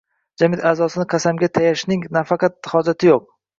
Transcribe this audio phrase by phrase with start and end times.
[0.41, 3.25] jamiyat a’zosini qasamga tayashning nafaqat hojati yo‘q